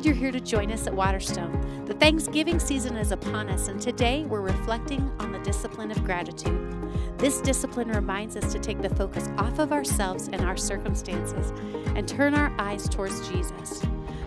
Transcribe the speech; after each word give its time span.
glad 0.00 0.06
you're 0.06 0.14
here 0.14 0.32
to 0.32 0.40
join 0.40 0.72
us 0.72 0.86
at 0.86 0.94
Waterstone. 0.94 1.84
The 1.84 1.92
Thanksgiving 1.92 2.58
season 2.58 2.96
is 2.96 3.12
upon 3.12 3.50
us, 3.50 3.68
and 3.68 3.78
today 3.78 4.24
we're 4.24 4.40
reflecting 4.40 5.12
on 5.18 5.30
the 5.30 5.38
discipline 5.40 5.90
of 5.90 6.02
gratitude. 6.04 6.74
This 7.18 7.42
discipline 7.42 7.88
reminds 7.88 8.34
us 8.34 8.50
to 8.54 8.58
take 8.58 8.80
the 8.80 8.88
focus 8.94 9.28
off 9.36 9.58
of 9.58 9.72
ourselves 9.72 10.28
and 10.32 10.40
our 10.40 10.56
circumstances 10.56 11.52
and 11.94 12.08
turn 12.08 12.32
our 12.32 12.50
eyes 12.58 12.88
towards 12.88 13.28
Jesus. 13.28 13.82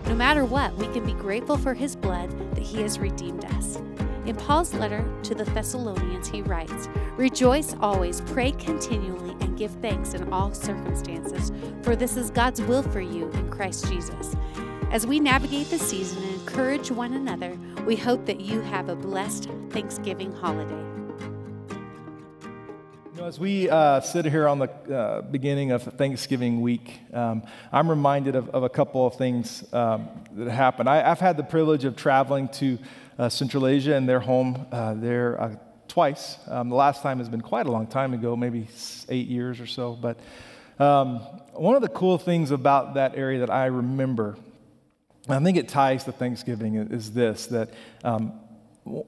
No 0.06 0.14
matter 0.14 0.44
what, 0.44 0.72
we 0.76 0.86
can 0.88 1.04
be 1.04 1.14
grateful 1.14 1.56
for 1.56 1.74
his 1.74 1.96
blood 1.96 2.30
that 2.54 2.62
he 2.62 2.80
has 2.82 3.00
redeemed 3.00 3.44
us. 3.44 3.78
In 4.26 4.36
Paul's 4.36 4.72
letter 4.72 5.04
to 5.24 5.34
the 5.34 5.44
Thessalonians, 5.44 6.28
he 6.28 6.40
writes, 6.40 6.88
Rejoice 7.18 7.76
always, 7.78 8.22
pray 8.22 8.52
continually, 8.52 9.36
and 9.40 9.58
give 9.58 9.70
thanks 9.82 10.14
in 10.14 10.32
all 10.32 10.54
circumstances, 10.54 11.52
for 11.82 11.94
this 11.94 12.16
is 12.16 12.30
God's 12.30 12.62
will 12.62 12.82
for 12.82 13.02
you 13.02 13.28
in 13.32 13.50
Christ 13.50 13.86
Jesus. 13.86 14.34
As 14.90 15.06
we 15.06 15.20
navigate 15.20 15.68
the 15.68 15.78
season 15.78 16.22
and 16.22 16.34
encourage 16.36 16.90
one 16.90 17.12
another, 17.12 17.58
we 17.84 17.96
hope 17.96 18.24
that 18.24 18.40
you 18.40 18.62
have 18.62 18.88
a 18.88 18.96
blessed 18.96 19.50
Thanksgiving 19.68 20.32
holiday. 20.32 20.72
You 23.12 23.20
know, 23.20 23.26
as 23.26 23.38
we 23.38 23.68
uh, 23.68 24.00
sit 24.00 24.24
here 24.24 24.48
on 24.48 24.58
the 24.58 24.70
uh, 24.70 25.20
beginning 25.20 25.70
of 25.70 25.82
Thanksgiving 25.82 26.62
week, 26.62 26.98
um, 27.12 27.42
I'm 27.70 27.90
reminded 27.90 28.36
of, 28.36 28.48
of, 28.50 28.62
a 28.62 28.70
couple 28.70 29.06
of 29.06 29.16
things 29.16 29.64
um, 29.74 30.08
that 30.32 30.50
happened. 30.50 30.88
I, 30.88 31.06
have 31.06 31.20
had 31.20 31.36
the 31.36 31.44
privilege 31.44 31.84
of 31.84 31.94
traveling 31.94 32.48
to 32.54 32.78
uh, 33.18 33.28
Central 33.28 33.66
Asia 33.66 33.94
and 33.94 34.08
their 34.08 34.20
home 34.20 34.66
uh, 34.72 34.94
there 34.94 35.40
uh, 35.40 35.56
twice. 35.88 36.38
Um, 36.48 36.68
the 36.68 36.74
last 36.74 37.02
time 37.02 37.18
has 37.18 37.28
been 37.28 37.40
quite 37.40 37.66
a 37.66 37.70
long 37.70 37.86
time 37.86 38.14
ago, 38.14 38.36
maybe 38.36 38.68
eight 39.08 39.28
years 39.28 39.60
or 39.60 39.66
so. 39.66 39.92
But 39.92 40.18
um, 40.78 41.18
one 41.52 41.76
of 41.76 41.82
the 41.82 41.88
cool 41.88 42.18
things 42.18 42.50
about 42.50 42.94
that 42.94 43.16
area 43.16 43.40
that 43.40 43.50
I 43.50 43.66
remember, 43.66 44.36
I 45.28 45.38
think 45.40 45.56
it 45.56 45.68
ties 45.68 46.04
to 46.04 46.12
Thanksgiving, 46.12 46.74
is 46.74 47.12
this 47.12 47.46
that 47.46 47.70
um, 48.02 48.32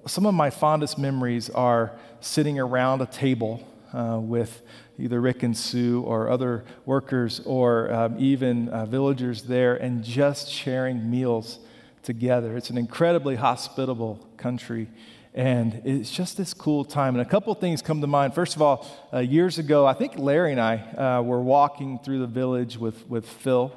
some 0.07 0.27
of 0.27 0.35
my 0.35 0.51
fondest 0.51 0.99
memories 0.99 1.51
are 1.51 1.93
sitting 2.21 2.59
around 2.59 3.03
a 3.03 3.07
table 3.07 3.67
uh, 3.93 4.19
with 4.21 4.63
either 4.99 5.21
Rick 5.21 5.43
and 5.43 5.57
Sue 5.57 6.03
or 6.03 6.31
other 6.31 6.65
workers 6.85 7.41
or 7.45 7.93
um, 7.93 8.17
even 8.19 8.69
uh, 8.69 8.87
villagers 8.87 9.43
there 9.43 9.77
and 9.77 10.03
just 10.03 10.51
sharing 10.51 11.11
meals 11.11 11.59
together. 12.07 12.57
It's 12.57 12.71
an 12.71 12.79
incredibly 12.79 13.35
hospitable 13.35 14.27
country. 14.37 14.89
And 15.35 15.83
it's 15.85 16.11
just 16.11 16.39
this 16.39 16.55
cool 16.55 16.85
time. 16.85 17.15
And 17.15 17.21
a 17.21 17.29
couple 17.29 17.53
things 17.55 17.83
come 17.83 18.01
to 18.01 18.07
mind. 18.07 18.35
First 18.35 18.57
of 18.57 18.63
all, 18.63 18.87
uh, 19.13 19.19
years 19.19 19.59
ago, 19.59 19.85
I 19.85 19.93
think 19.93 20.17
Larry 20.17 20.53
and 20.53 20.61
I 20.61 20.77
uh, 20.77 21.23
were 21.23 21.43
walking 21.43 21.99
through 21.99 22.21
the 22.21 22.27
village 22.27 22.79
with, 22.79 23.07
with 23.11 23.29
Phil, 23.29 23.71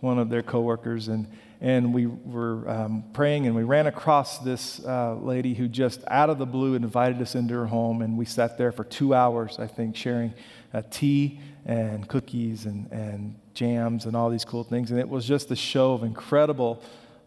one 0.00 0.18
of 0.18 0.28
their 0.28 0.42
coworkers, 0.42 1.06
and, 1.08 1.28
and 1.60 1.94
we 1.94 2.06
were 2.06 2.68
um, 2.68 3.04
praying, 3.12 3.46
and 3.46 3.54
we 3.54 3.62
ran 3.62 3.86
across 3.86 4.38
this 4.38 4.84
uh, 4.84 5.14
lady 5.14 5.54
who 5.54 5.68
just 5.68 6.02
out 6.08 6.30
of 6.30 6.38
the 6.38 6.46
blue 6.46 6.74
invited 6.74 7.22
us 7.22 7.36
into 7.36 7.54
her 7.54 7.66
home. 7.66 8.02
And 8.02 8.18
we 8.18 8.24
sat 8.24 8.58
there 8.58 8.72
for 8.72 8.82
two 8.82 9.14
hours, 9.14 9.58
I 9.58 9.68
think, 9.68 9.94
sharing 9.94 10.34
uh, 10.72 10.82
tea 10.90 11.38
and 11.64 12.08
cookies 12.08 12.66
and, 12.66 12.90
and 12.90 13.38
jams 13.54 14.06
and 14.06 14.16
all 14.16 14.30
these 14.30 14.44
cool 14.44 14.64
things. 14.64 14.90
And 14.90 14.98
it 14.98 15.08
was 15.08 15.26
just 15.26 15.50
a 15.52 15.56
show 15.56 15.92
of 15.92 16.02
incredible 16.02 16.82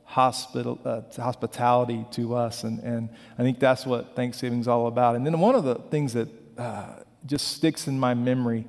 hospital, 0.08 0.80
uh, 0.86 1.02
hospitality 1.22 2.06
to 2.12 2.34
us. 2.34 2.64
And, 2.64 2.80
and 2.80 3.10
I 3.38 3.44
think 3.44 3.60
that's 3.60 3.86
what 3.86 4.16
Thanksgiving 4.16 4.62
is 4.62 4.68
all 4.68 4.88
about. 4.88 5.16
And 5.18 5.26
then 5.26 5.38
one 5.40 5.54
of 5.54 5.66
the 5.66 5.76
things 5.76 6.14
that 6.14 6.30
uh, 6.58 6.94
just 7.26 7.50
sticks 7.50 7.88
in 7.88 8.00
my 8.00 8.14
memory, 8.14 8.66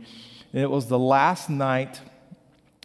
it 0.52 0.68
was 0.68 0.88
the 0.88 0.98
last 0.98 1.48
night 1.48 2.00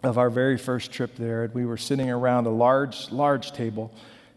of 0.03 0.19
our 0.19 0.29
very 0.29 0.57
first 0.57 0.91
trip 0.91 1.15
there. 1.15 1.49
We 1.53 1.65
were 1.65 1.77
sitting 1.77 2.11
around 2.11 2.45
a 2.45 2.51
large, 2.51 3.11
large 3.11 3.51
table. 3.53 3.91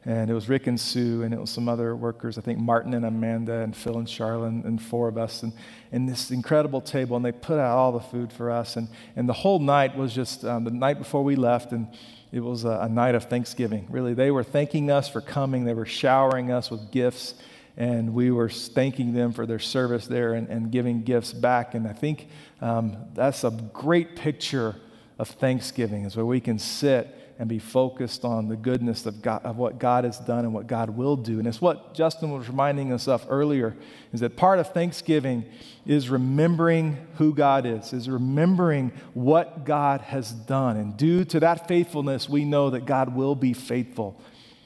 And 0.07 0.31
it 0.31 0.35
was 0.35 0.49
Rick 0.49 0.69
and 0.69 0.79
Sue, 0.79 1.25
and 1.25 1.35
it 1.35 1.41
was 1.41 1.51
some 1.51 1.69
other 1.69 1.97
workers, 1.97 2.39
I 2.39 2.41
think 2.41 2.61
Martin 2.61 2.95
and 2.95 3.05
Amanda, 3.05 3.55
and 3.55 3.77
Phil 3.77 3.99
and 3.99 4.09
Charlotte, 4.09 4.53
and, 4.65 4.81
four 4.81 5.09
of 5.09 5.19
us, 5.19 5.43
and, 5.43 5.53
and 5.91 6.09
this 6.09 6.31
incredible 6.31 6.81
table. 6.81 7.17
And 7.17 7.25
they 7.25 7.33
put 7.33 7.59
out 7.59 7.77
all 7.77 7.91
the 7.91 7.99
food 7.99 8.33
for 8.33 8.53
us. 8.53 8.77
And, 8.77 8.87
and 9.17 9.29
the 9.29 9.33
whole 9.33 9.59
night 9.59 9.97
was 9.97 10.15
just 10.15 10.45
um, 10.45 10.63
the 10.63 10.71
night 10.71 10.99
before 10.99 11.25
we 11.25 11.35
left, 11.35 11.73
and 11.73 11.89
it 12.33 12.41
was 12.41 12.65
a, 12.65 12.81
a 12.83 12.89
night 12.89 13.15
of 13.15 13.25
thanksgiving. 13.25 13.87
Really, 13.91 14.15
they 14.15 14.31
were 14.31 14.45
thanking 14.45 14.91
us 14.91 15.09
for 15.09 15.21
coming, 15.21 15.65
they 15.65 15.75
were 15.75 15.87
showering 15.87 16.51
us 16.51 16.71
with 16.71 16.91
gifts, 16.91 17.35
and 17.77 18.15
we 18.15 18.31
were 18.31 18.49
thanking 18.49 19.13
them 19.13 19.33
for 19.33 19.47
their 19.47 19.59
service 19.59 20.07
there 20.07 20.35
and, 20.35 20.49
and 20.49 20.71
giving 20.71 21.03
gifts 21.03 21.33
back. 21.33 21.75
And 21.75 21.87
I 21.87 21.93
think 21.93 22.29
um, 22.61 22.97
that's 23.15 23.45
a 23.45 23.51
great 23.73 24.17
picture 24.17 24.77
of 25.19 25.29
Thanksgiving, 25.29 26.05
is 26.05 26.17
where 26.17 26.27
we 26.27 26.41
can 26.41 26.59
sit 26.59 27.15
and 27.39 27.49
be 27.49 27.59
focused 27.59 28.25
on 28.25 28.49
the 28.49 28.57
goodness 28.57 29.05
of, 29.05 29.21
God, 29.21 29.45
of 29.45 29.57
what 29.59 29.79
God 29.79 30.05
has 30.05 30.19
done 30.19 30.45
and 30.45 30.55
what 30.55 30.67
God 30.67 30.91
will 30.91 31.17
do. 31.17 31.39
And 31.39 31.47
it's 31.47 31.61
what 31.61 31.95
Justin 31.95 32.31
was 32.31 32.49
reminding 32.49 32.93
us 32.93 33.09
of 33.09 33.27
earlier, 33.29 33.77
is 34.13 34.21
that 34.21 34.37
part 34.37 34.59
of 34.59 34.73
Thanksgiving 34.73 35.45
is 35.85 36.09
remembering 36.09 36.97
who 37.17 37.35
God 37.35 37.67
is, 37.67 37.93
is 37.93 38.09
remembering 38.09 38.91
what 39.13 39.65
God 39.65 40.01
has 40.01 40.33
done. 40.33 40.77
And 40.79 40.97
due 40.97 41.25
to 41.27 41.41
that 41.41 41.69
faithfulness, 41.69 42.29
we 42.29 42.45
know 42.45 42.71
that 42.71 42.87
God 42.87 43.15
will 43.15 43.35
be 43.35 43.53
faithful 43.53 44.21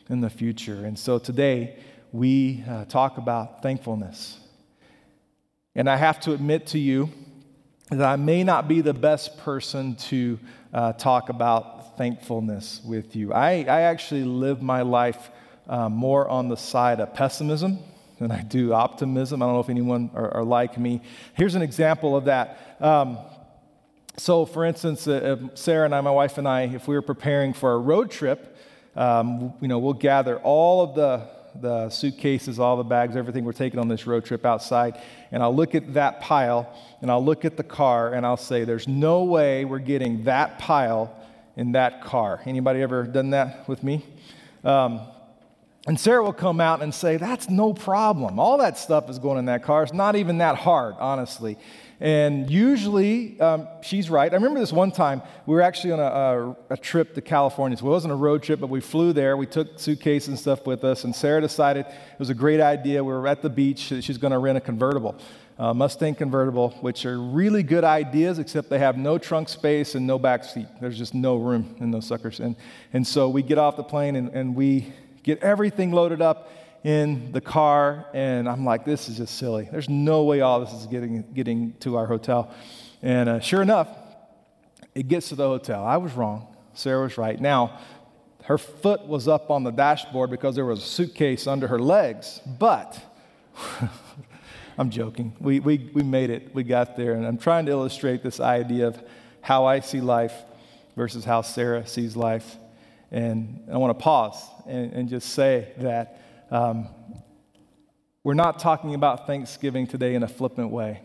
in 0.08 0.20
the 0.20 0.30
future. 0.30 0.84
And 0.84 0.98
so 0.98 1.18
today, 1.18 1.76
we 2.12 2.64
uh, 2.68 2.84
talk 2.86 3.18
about 3.18 3.62
thankfulness. 3.62 4.38
And 5.74 5.88
I 5.88 5.96
have 5.96 6.20
to 6.20 6.32
admit 6.32 6.66
to 6.68 6.78
you 6.78 7.10
that 7.90 8.06
I 8.06 8.16
may 8.16 8.44
not 8.44 8.68
be 8.68 8.80
the 8.80 8.94
best 8.94 9.38
person 9.38 9.96
to 9.96 10.38
uh, 10.72 10.92
talk 10.92 11.28
about 11.28 11.79
thankfulness 12.00 12.80
with 12.82 13.14
you. 13.14 13.30
I, 13.30 13.66
I 13.68 13.82
actually 13.82 14.24
live 14.24 14.62
my 14.62 14.80
life 14.80 15.30
uh, 15.68 15.90
more 15.90 16.26
on 16.30 16.48
the 16.48 16.56
side 16.56 16.98
of 16.98 17.12
pessimism 17.12 17.78
than 18.18 18.30
I 18.30 18.40
do 18.40 18.72
optimism. 18.72 19.42
I 19.42 19.44
don't 19.44 19.56
know 19.56 19.60
if 19.60 19.68
anyone 19.68 20.10
are, 20.14 20.36
are 20.36 20.42
like 20.42 20.78
me. 20.78 21.02
Here's 21.34 21.56
an 21.56 21.60
example 21.60 22.16
of 22.16 22.24
that. 22.24 22.78
Um, 22.80 23.18
so, 24.16 24.46
for 24.46 24.64
instance, 24.64 25.06
uh, 25.06 25.36
Sarah 25.52 25.84
and 25.84 25.94
I, 25.94 26.00
my 26.00 26.10
wife 26.10 26.38
and 26.38 26.48
I, 26.48 26.62
if 26.62 26.88
we 26.88 26.94
were 26.94 27.02
preparing 27.02 27.52
for 27.52 27.74
a 27.74 27.78
road 27.78 28.10
trip, 28.10 28.56
um, 28.96 29.52
you 29.60 29.68
know, 29.68 29.78
we'll 29.78 29.92
gather 29.92 30.38
all 30.38 30.82
of 30.82 30.94
the 30.94 31.28
the 31.60 31.90
suitcases, 31.90 32.60
all 32.60 32.76
the 32.76 32.84
bags, 32.84 33.16
everything 33.16 33.44
we're 33.44 33.52
taking 33.52 33.80
on 33.80 33.88
this 33.88 34.06
road 34.06 34.24
trip 34.24 34.46
outside, 34.46 34.98
and 35.32 35.42
I'll 35.42 35.54
look 35.54 35.74
at 35.74 35.94
that 35.94 36.20
pile 36.20 36.72
and 37.02 37.10
I'll 37.10 37.24
look 37.24 37.44
at 37.44 37.56
the 37.56 37.64
car 37.64 38.14
and 38.14 38.24
I'll 38.24 38.36
say, 38.38 38.64
There's 38.64 38.88
no 38.88 39.24
way 39.24 39.66
we're 39.66 39.80
getting 39.80 40.24
that 40.24 40.60
pile 40.60 41.19
in 41.60 41.72
that 41.72 42.02
car. 42.02 42.40
Anybody 42.46 42.80
ever 42.80 43.02
done 43.02 43.30
that 43.30 43.68
with 43.68 43.84
me? 43.84 44.02
Um, 44.64 45.02
and 45.86 46.00
Sarah 46.00 46.22
will 46.22 46.32
come 46.32 46.58
out 46.58 46.82
and 46.82 46.94
say, 46.94 47.18
That's 47.18 47.50
no 47.50 47.74
problem. 47.74 48.38
All 48.38 48.56
that 48.58 48.78
stuff 48.78 49.10
is 49.10 49.18
going 49.18 49.38
in 49.38 49.44
that 49.44 49.62
car. 49.62 49.82
It's 49.82 49.92
not 49.92 50.16
even 50.16 50.38
that 50.38 50.56
hard, 50.56 50.94
honestly. 50.98 51.58
And 52.00 52.50
usually 52.50 53.38
um, 53.40 53.68
she's 53.82 54.08
right. 54.08 54.32
I 54.32 54.36
remember 54.36 54.58
this 54.58 54.72
one 54.72 54.90
time, 54.90 55.20
we 55.44 55.54
were 55.54 55.60
actually 55.60 55.92
on 55.92 56.00
a, 56.00 56.02
a, 56.70 56.74
a, 56.74 56.76
trip 56.78 57.14
to 57.14 57.20
California. 57.20 57.76
So 57.76 57.86
it 57.86 57.90
wasn't 57.90 58.14
a 58.14 58.16
road 58.16 58.42
trip, 58.42 58.58
but 58.58 58.70
we 58.70 58.80
flew 58.80 59.12
there. 59.12 59.36
We 59.36 59.44
took 59.44 59.78
suitcases 59.78 60.28
and 60.28 60.38
stuff 60.38 60.66
with 60.66 60.82
us. 60.82 61.04
And 61.04 61.14
Sarah 61.14 61.42
decided 61.42 61.84
it 61.84 62.18
was 62.18 62.30
a 62.30 62.34
great 62.34 62.62
idea. 62.62 63.04
We 63.04 63.12
were 63.12 63.28
at 63.28 63.42
the 63.42 63.50
beach. 63.50 63.80
She's 63.80 64.16
going 64.16 64.32
to 64.32 64.38
rent 64.38 64.56
a 64.56 64.62
convertible 64.62 65.14
uh, 65.60 65.74
Mustang 65.74 66.14
convertible, 66.14 66.70
which 66.80 67.04
are 67.04 67.20
really 67.20 67.62
good 67.62 67.84
ideas, 67.84 68.38
except 68.38 68.70
they 68.70 68.78
have 68.78 68.96
no 68.96 69.18
trunk 69.18 69.46
space 69.50 69.94
and 69.94 70.06
no 70.06 70.18
back 70.18 70.42
seat. 70.42 70.66
There's 70.80 70.96
just 70.96 71.12
no 71.12 71.36
room 71.36 71.76
in 71.80 71.90
those 71.90 72.06
suckers. 72.06 72.40
And, 72.40 72.56
and 72.94 73.06
so 73.06 73.28
we 73.28 73.42
get 73.42 73.58
off 73.58 73.76
the 73.76 73.84
plane 73.84 74.16
and, 74.16 74.30
and 74.30 74.56
we 74.56 74.90
get 75.22 75.42
everything 75.42 75.92
loaded 75.92 76.22
up 76.22 76.50
in 76.82 77.30
the 77.32 77.42
car, 77.42 78.06
and 78.14 78.48
I'm 78.48 78.64
like, 78.64 78.86
this 78.86 79.10
is 79.10 79.18
just 79.18 79.36
silly. 79.36 79.68
There's 79.70 79.90
no 79.90 80.24
way 80.24 80.40
all 80.40 80.60
this 80.60 80.72
is 80.72 80.86
getting, 80.86 81.30
getting 81.34 81.74
to 81.80 81.98
our 81.98 82.06
hotel. 82.06 82.54
And 83.02 83.28
uh, 83.28 83.40
sure 83.40 83.60
enough, 83.60 83.88
it 84.94 85.08
gets 85.08 85.28
to 85.28 85.34
the 85.34 85.46
hotel. 85.46 85.84
I 85.84 85.98
was 85.98 86.14
wrong. 86.14 86.56
Sarah 86.72 87.02
was 87.02 87.18
right. 87.18 87.38
Now, 87.38 87.78
her 88.44 88.56
foot 88.56 89.06
was 89.06 89.28
up 89.28 89.50
on 89.50 89.64
the 89.64 89.72
dashboard 89.72 90.30
because 90.30 90.54
there 90.54 90.64
was 90.64 90.78
a 90.78 90.86
suitcase 90.86 91.46
under 91.46 91.68
her 91.68 91.78
legs, 91.78 92.40
but 92.58 92.98
I'm 94.80 94.88
joking. 94.88 95.36
We, 95.38 95.60
we, 95.60 95.90
we 95.92 96.02
made 96.02 96.30
it. 96.30 96.54
We 96.54 96.62
got 96.62 96.96
there. 96.96 97.12
And 97.12 97.26
I'm 97.26 97.36
trying 97.36 97.66
to 97.66 97.70
illustrate 97.70 98.22
this 98.22 98.40
idea 98.40 98.86
of 98.86 98.98
how 99.42 99.66
I 99.66 99.80
see 99.80 100.00
life 100.00 100.32
versus 100.96 101.22
how 101.22 101.42
Sarah 101.42 101.86
sees 101.86 102.16
life. 102.16 102.56
And 103.10 103.68
I 103.70 103.76
want 103.76 103.98
to 103.98 104.02
pause 104.02 104.42
and, 104.66 104.90
and 104.94 105.08
just 105.10 105.34
say 105.34 105.70
that 105.76 106.22
um, 106.50 106.88
we're 108.24 108.32
not 108.32 108.58
talking 108.58 108.94
about 108.94 109.26
Thanksgiving 109.26 109.86
today 109.86 110.14
in 110.14 110.22
a 110.22 110.28
flippant 110.28 110.70
way. 110.70 111.02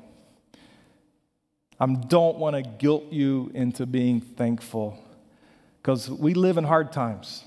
I 1.78 1.86
don't 1.86 2.38
want 2.38 2.56
to 2.56 2.62
guilt 2.62 3.12
you 3.12 3.52
into 3.54 3.86
being 3.86 4.22
thankful 4.22 4.98
because 5.82 6.10
we 6.10 6.34
live 6.34 6.58
in 6.58 6.64
hard 6.64 6.94
times. 6.94 7.44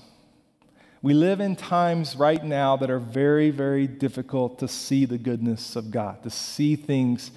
We 1.01 1.13
live 1.13 1.39
in 1.39 1.55
times 1.55 2.17
right 2.17 2.43
now 2.43 2.75
that 2.75 2.89
are 2.89 2.99
very, 2.99 3.51
very 3.51 3.87
difficult 3.87 4.59
to 4.59 4.67
see 4.67 5.05
the 5.05 5.17
goodness 5.17 5.77
of 5.77 5.91
God, 5.91 6.23
to 6.23 6.29
see 6.29 6.75
things 6.75 7.31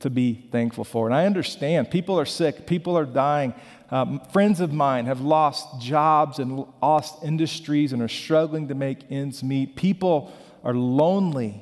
to 0.00 0.08
be 0.08 0.34
thankful 0.52 0.84
for. 0.84 1.06
And 1.06 1.14
I 1.14 1.26
understand 1.26 1.90
people 1.90 2.20
are 2.20 2.24
sick, 2.24 2.64
people 2.64 2.96
are 2.96 3.04
dying. 3.04 3.54
Um, 3.90 4.20
friends 4.32 4.60
of 4.60 4.72
mine 4.72 5.06
have 5.06 5.20
lost 5.20 5.80
jobs 5.80 6.38
and 6.38 6.64
lost 6.80 7.24
industries 7.24 7.92
and 7.92 8.02
are 8.02 8.08
struggling 8.08 8.68
to 8.68 8.76
make 8.76 9.10
ends 9.10 9.42
meet. 9.42 9.74
People 9.74 10.32
are 10.62 10.74
lonely. 10.74 11.60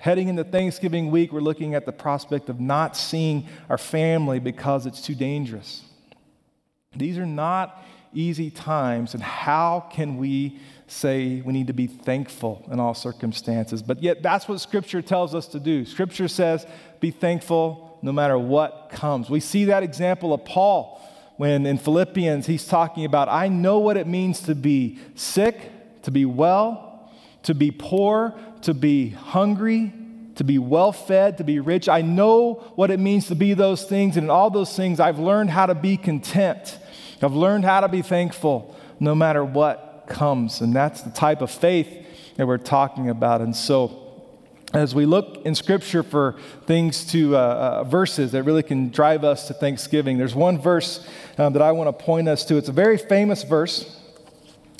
Heading 0.00 0.28
into 0.28 0.44
Thanksgiving 0.44 1.10
week, 1.10 1.32
we're 1.32 1.40
looking 1.40 1.74
at 1.74 1.84
the 1.84 1.92
prospect 1.92 2.48
of 2.48 2.60
not 2.60 2.96
seeing 2.96 3.46
our 3.68 3.78
family 3.78 4.38
because 4.38 4.86
it's 4.86 5.02
too 5.02 5.14
dangerous. 5.14 5.82
These 6.96 7.18
are 7.18 7.26
not 7.26 7.84
easy 8.16 8.50
times, 8.50 9.14
and 9.14 9.22
how 9.22 9.86
can 9.92 10.16
we 10.16 10.58
say 10.88 11.42
we 11.42 11.52
need 11.52 11.66
to 11.66 11.72
be 11.72 11.86
thankful 11.86 12.66
in 12.70 12.80
all 12.80 12.94
circumstances? 12.94 13.82
But 13.82 14.02
yet, 14.02 14.22
that's 14.22 14.48
what 14.48 14.60
Scripture 14.60 15.02
tells 15.02 15.34
us 15.34 15.46
to 15.48 15.60
do. 15.60 15.84
Scripture 15.84 16.28
says, 16.28 16.66
be 17.00 17.10
thankful 17.10 17.98
no 18.02 18.12
matter 18.12 18.38
what 18.38 18.90
comes. 18.90 19.28
We 19.28 19.40
see 19.40 19.66
that 19.66 19.82
example 19.82 20.32
of 20.32 20.44
Paul 20.44 21.00
when 21.36 21.66
in 21.66 21.76
Philippians 21.76 22.46
he's 22.46 22.66
talking 22.66 23.04
about, 23.04 23.28
I 23.28 23.48
know 23.48 23.78
what 23.78 23.96
it 23.96 24.06
means 24.06 24.40
to 24.42 24.54
be 24.54 24.98
sick, 25.14 25.70
to 26.02 26.10
be 26.10 26.24
well, 26.24 27.12
to 27.42 27.54
be 27.54 27.70
poor, 27.70 28.34
to 28.62 28.72
be 28.72 29.10
hungry, 29.10 29.92
to 30.36 30.44
be 30.44 30.58
well 30.58 30.92
fed, 30.92 31.38
to 31.38 31.44
be 31.44 31.60
rich. 31.60 31.88
I 31.88 32.00
know 32.02 32.54
what 32.74 32.90
it 32.90 33.00
means 33.00 33.26
to 33.28 33.34
be 33.34 33.54
those 33.54 33.84
things, 33.84 34.16
and 34.16 34.24
in 34.24 34.30
all 34.30 34.50
those 34.50 34.74
things, 34.74 35.00
I've 35.00 35.18
learned 35.18 35.50
how 35.50 35.66
to 35.66 35.74
be 35.74 35.96
content. 35.96 36.78
I've 37.26 37.34
learned 37.34 37.64
how 37.64 37.80
to 37.80 37.88
be 37.88 38.02
thankful 38.02 38.72
no 39.00 39.12
matter 39.12 39.44
what 39.44 40.04
comes. 40.06 40.60
And 40.60 40.72
that's 40.72 41.02
the 41.02 41.10
type 41.10 41.40
of 41.40 41.50
faith 41.50 41.88
that 42.36 42.46
we're 42.46 42.56
talking 42.56 43.08
about. 43.10 43.40
And 43.40 43.56
so, 43.56 44.22
as 44.72 44.94
we 44.94 45.06
look 45.06 45.44
in 45.44 45.56
Scripture 45.56 46.04
for 46.04 46.36
things 46.66 47.04
to 47.10 47.36
uh, 47.36 47.40
uh, 47.40 47.84
verses 47.84 48.30
that 48.30 48.44
really 48.44 48.62
can 48.62 48.90
drive 48.90 49.24
us 49.24 49.48
to 49.48 49.54
Thanksgiving, 49.54 50.18
there's 50.18 50.36
one 50.36 50.56
verse 50.56 51.04
um, 51.36 51.52
that 51.54 51.62
I 51.62 51.72
want 51.72 51.88
to 51.88 52.04
point 52.04 52.28
us 52.28 52.44
to. 52.44 52.58
It's 52.58 52.68
a 52.68 52.72
very 52.72 52.96
famous 52.96 53.42
verse. 53.42 54.00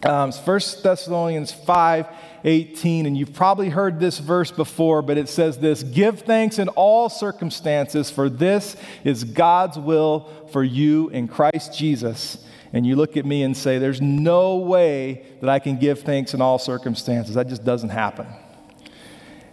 Um, 0.04 0.28
it's 0.28 0.38
1 0.38 0.60
Thessalonians 0.84 1.50
5 1.50 2.06
18, 2.46 3.06
and 3.06 3.19
you've 3.19 3.34
probably 3.34 3.69
heard 3.69 4.00
this 4.00 4.19
verse 4.19 4.50
before, 4.50 5.02
but 5.02 5.19
it 5.19 5.28
says 5.28 5.58
this 5.58 5.82
Give 5.82 6.19
thanks 6.20 6.58
in 6.58 6.69
all 6.70 7.08
circumstances, 7.08 8.10
for 8.10 8.31
this 8.31 8.76
is 9.04 9.25
God's 9.25 9.78
will 9.78 10.31
for 10.52 10.64
you 10.64 11.08
in 11.10 11.28
Christ 11.28 11.76
Jesus. 11.76 12.43
And 12.72 12.87
you 12.87 12.96
look 12.96 13.16
at 13.16 13.26
me 13.26 13.43
and 13.43 13.56
say, 13.56 13.78
There's 13.78 14.00
no 14.00 14.56
way 14.56 15.26
that 15.40 15.50
I 15.50 15.58
can 15.58 15.76
give 15.76 16.00
thanks 16.00 16.32
in 16.32 16.40
all 16.40 16.58
circumstances. 16.58 17.34
That 17.34 17.48
just 17.48 17.64
doesn't 17.64 17.90
happen. 17.90 18.26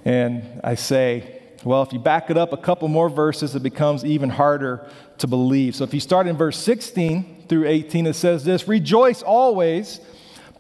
And 0.05 0.61
I 0.63 0.75
say, 0.75 1.41
well, 1.63 1.81
if 1.81 1.93
you 1.93 1.99
back 1.99 2.29
it 2.29 2.37
up 2.37 2.51
a 2.51 2.57
couple 2.57 2.89
more 2.89 3.09
verses, 3.09 3.55
it 3.55 3.63
becomes 3.63 4.03
even 4.03 4.29
harder 4.29 4.85
to 5.19 5.27
believe. 5.27 5.75
So 5.75 5.85
if 5.85 5.93
you 5.93 6.01
start 6.01 6.27
in 6.27 6.35
verse 6.35 6.57
16 6.57 7.45
through 7.47 7.67
18, 7.67 8.07
it 8.07 8.15
says 8.15 8.43
this 8.43 8.67
Rejoice 8.67 9.21
always, 9.21 10.01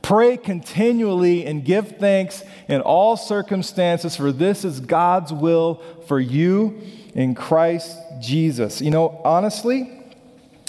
pray 0.03 0.37
continually, 0.37 1.45
and 1.45 1.65
give 1.65 1.97
thanks 1.97 2.43
in 2.67 2.81
all 2.81 3.17
circumstances, 3.17 4.15
for 4.15 4.31
this 4.31 4.63
is 4.63 4.79
God's 4.79 5.33
will 5.33 5.81
for 6.07 6.19
you 6.19 6.79
in 7.15 7.33
Christ 7.33 7.97
Jesus. 8.19 8.81
You 8.81 8.91
know, 8.91 9.21
honestly, 9.23 10.03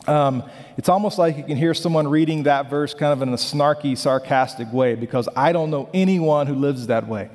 um, 0.06 0.42
it's 0.76 0.88
almost 0.88 1.18
like 1.18 1.36
you 1.36 1.44
can 1.44 1.56
hear 1.56 1.74
someone 1.74 2.08
reading 2.08 2.44
that 2.44 2.70
verse 2.70 2.94
kind 2.94 3.12
of 3.12 3.22
in 3.22 3.28
a 3.30 3.36
snarky, 3.36 3.98
sarcastic 3.98 4.72
way 4.72 4.94
because 4.94 5.28
I 5.34 5.52
don't 5.52 5.70
know 5.70 5.90
anyone 5.92 6.46
who 6.46 6.54
lives 6.54 6.86
that 6.86 7.08
way. 7.08 7.28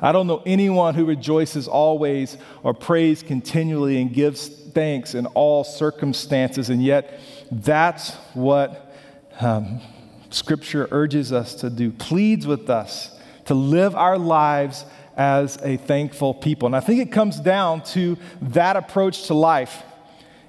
I 0.00 0.12
don't 0.12 0.26
know 0.26 0.42
anyone 0.46 0.94
who 0.94 1.04
rejoices 1.04 1.68
always 1.68 2.36
or 2.62 2.72
prays 2.74 3.22
continually 3.22 4.00
and 4.00 4.12
gives 4.12 4.48
thanks 4.48 5.14
in 5.14 5.26
all 5.26 5.64
circumstances, 5.64 6.70
and 6.70 6.82
yet 6.82 7.20
that's 7.50 8.14
what 8.34 8.94
um, 9.40 9.80
Scripture 10.34 10.88
urges 10.90 11.32
us 11.32 11.54
to 11.56 11.70
do, 11.70 11.90
pleads 11.90 12.46
with 12.46 12.70
us 12.70 13.10
to 13.46 13.54
live 13.54 13.94
our 13.94 14.18
lives 14.18 14.84
as 15.16 15.58
a 15.62 15.76
thankful 15.76 16.32
people. 16.34 16.66
And 16.66 16.76
I 16.76 16.80
think 16.80 17.00
it 17.00 17.12
comes 17.12 17.38
down 17.40 17.82
to 17.84 18.16
that 18.40 18.76
approach 18.76 19.26
to 19.26 19.34
life 19.34 19.82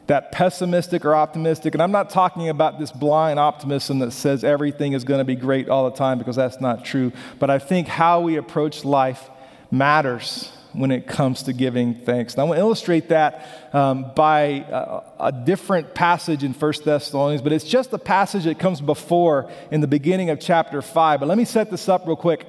that 0.07 0.31
pessimistic 0.31 1.06
or 1.06 1.15
optimistic. 1.15 1.74
And 1.74 1.81
I'm 1.81 1.91
not 1.91 2.09
talking 2.09 2.50
about 2.50 2.80
this 2.80 2.91
blind 2.91 3.39
optimism 3.39 4.00
that 4.00 4.12
says 4.12 4.44
everything 4.44 4.94
is 4.94 5.03
going 5.03 5.19
to 5.19 5.24
be 5.25 5.35
great 5.35 5.69
all 5.69 5.89
the 5.89 5.95
time 5.95 6.18
because 6.18 6.35
that's 6.35 6.59
not 6.59 6.83
true. 6.83 7.12
But 7.39 7.50
I 7.50 7.59
think 7.59 7.88
how 7.88 8.19
we 8.19 8.35
approach 8.35 8.83
life 8.83 9.30
matters 9.71 10.51
when 10.73 10.91
it 10.91 11.07
comes 11.07 11.43
to 11.43 11.53
giving 11.53 11.95
thanks. 11.95 12.33
And 12.33 12.41
I 12.41 12.43
want 12.45 12.57
to 12.57 12.61
illustrate 12.61 13.09
that 13.09 13.47
um, 13.73 14.11
by 14.15 14.39
a, 14.39 15.27
a, 15.27 15.31
different 15.31 15.93
passage 15.93 16.43
in 16.43 16.53
1 16.53 16.73
Thessalonians, 16.83 17.41
but 17.41 17.51
it's 17.51 17.63
just 17.63 17.93
a 17.93 17.97
passage 17.97 18.43
that 18.45 18.59
comes 18.59 18.81
before 18.81 19.51
in 19.71 19.81
the 19.81 19.87
beginning 19.87 20.29
of 20.29 20.39
chapter 20.39 20.81
5. 20.81 21.19
But 21.19 21.29
let 21.29 21.37
me 21.37 21.45
set 21.45 21.69
this 21.71 21.87
up 21.87 22.05
real 22.05 22.15
quick. 22.15 22.45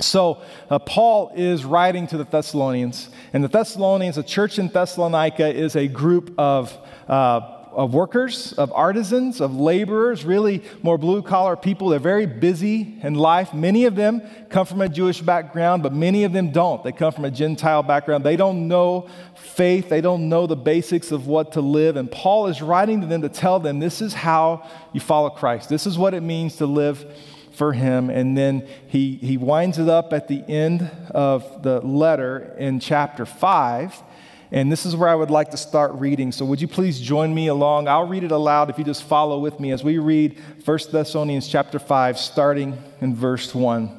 So, 0.00 0.42
uh, 0.70 0.78
Paul 0.78 1.32
is 1.34 1.64
writing 1.64 2.06
to 2.08 2.18
the 2.18 2.24
Thessalonians, 2.24 3.10
and 3.32 3.42
the 3.42 3.48
Thessalonians, 3.48 4.16
a 4.16 4.22
church 4.22 4.58
in 4.60 4.68
Thessalonica, 4.68 5.52
is 5.52 5.74
a 5.74 5.88
group 5.88 6.32
of 6.38 6.76
uh, 7.08 7.57
of 7.72 7.94
workers, 7.94 8.52
of 8.54 8.72
artisans, 8.72 9.40
of 9.40 9.54
laborers, 9.54 10.24
really 10.24 10.62
more 10.82 10.98
blue 10.98 11.22
collar 11.22 11.56
people. 11.56 11.88
They're 11.88 11.98
very 11.98 12.26
busy 12.26 12.98
in 13.02 13.14
life. 13.14 13.54
Many 13.54 13.84
of 13.84 13.94
them 13.94 14.22
come 14.48 14.66
from 14.66 14.80
a 14.80 14.88
Jewish 14.88 15.20
background, 15.20 15.82
but 15.82 15.92
many 15.92 16.24
of 16.24 16.32
them 16.32 16.50
don't. 16.50 16.82
They 16.82 16.92
come 16.92 17.12
from 17.12 17.24
a 17.24 17.30
Gentile 17.30 17.82
background. 17.82 18.24
They 18.24 18.36
don't 18.36 18.68
know 18.68 19.08
faith, 19.34 19.88
they 19.88 20.00
don't 20.00 20.28
know 20.28 20.46
the 20.46 20.56
basics 20.56 21.10
of 21.12 21.26
what 21.26 21.52
to 21.52 21.60
live. 21.60 21.96
And 21.96 22.10
Paul 22.10 22.46
is 22.46 22.62
writing 22.62 23.00
to 23.00 23.06
them 23.06 23.22
to 23.22 23.28
tell 23.28 23.60
them 23.60 23.78
this 23.78 24.00
is 24.00 24.14
how 24.14 24.68
you 24.92 25.00
follow 25.00 25.30
Christ, 25.30 25.68
this 25.68 25.86
is 25.86 25.98
what 25.98 26.14
it 26.14 26.22
means 26.22 26.56
to 26.56 26.66
live 26.66 27.04
for 27.52 27.72
him. 27.72 28.08
And 28.08 28.38
then 28.38 28.66
he, 28.86 29.16
he 29.16 29.36
winds 29.36 29.78
it 29.78 29.88
up 29.88 30.12
at 30.12 30.28
the 30.28 30.44
end 30.48 30.88
of 31.10 31.62
the 31.62 31.80
letter 31.80 32.54
in 32.56 32.78
chapter 32.78 33.26
5 33.26 34.02
and 34.50 34.72
this 34.72 34.86
is 34.86 34.96
where 34.96 35.08
I 35.08 35.14
would 35.14 35.30
like 35.30 35.50
to 35.50 35.56
start 35.56 35.92
reading. 35.92 36.32
So, 36.32 36.44
would 36.44 36.60
you 36.60 36.68
please 36.68 37.00
join 37.00 37.34
me 37.34 37.48
along? 37.48 37.88
I'll 37.88 38.06
read 38.06 38.24
it 38.24 38.30
aloud 38.30 38.70
if 38.70 38.78
you 38.78 38.84
just 38.84 39.02
follow 39.02 39.38
with 39.38 39.60
me 39.60 39.72
as 39.72 39.84
we 39.84 39.98
read 39.98 40.38
1 40.64 40.78
Thessalonians 40.90 41.48
chapter 41.48 41.78
5, 41.78 42.18
starting 42.18 42.82
in 43.00 43.14
verse 43.14 43.54
1. 43.54 43.98